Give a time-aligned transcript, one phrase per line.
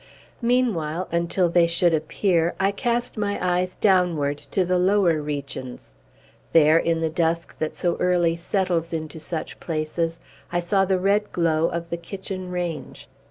[0.41, 5.93] Meanwhile, until they should appear, I cast my eyes downward to the lower regions.
[6.53, 10.19] There, in the dusk that so early settles into such places,
[10.51, 13.07] I saw the red glow of the kitchen range.